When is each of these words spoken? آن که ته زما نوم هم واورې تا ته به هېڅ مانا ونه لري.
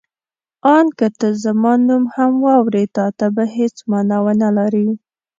آن 0.75 0.85
که 0.97 1.07
ته 1.19 1.27
زما 1.43 1.73
نوم 1.87 2.03
هم 2.15 2.31
واورې 2.45 2.85
تا 2.95 3.05
ته 3.17 3.25
به 3.35 3.43
هېڅ 3.57 3.75
مانا 3.91 4.17
ونه 4.25 4.49
لري. 4.57 4.87